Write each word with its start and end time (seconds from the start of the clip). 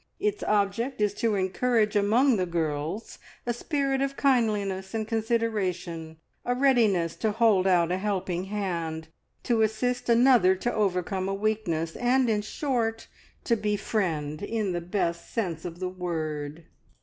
Its 0.19 0.41
object 0.45 0.99
is 0.99 1.13
to 1.13 1.35
encourage 1.35 1.95
among 1.95 2.35
the 2.35 2.47
girls 2.47 3.19
a 3.45 3.53
spirit 3.53 4.01
of 4.01 4.17
kindliness 4.17 4.95
and 4.95 5.07
consideration, 5.07 6.17
a 6.43 6.55
readiness 6.55 7.15
to 7.15 7.31
hold 7.31 7.67
out 7.67 7.91
a 7.91 7.99
helping 7.99 8.45
hand, 8.45 9.09
to 9.43 9.61
assist 9.61 10.09
another 10.09 10.55
to 10.55 10.73
overcome 10.73 11.29
a 11.29 11.35
weakness, 11.35 11.95
and, 11.95 12.31
in 12.31 12.41
short, 12.41 13.09
to 13.43 13.55
befriend, 13.55 14.41
in 14.41 14.71
the 14.71 14.81
best 14.81 15.31
sense 15.31 15.65
of 15.65 15.79
the 15.79 15.87
word. 15.89 16.65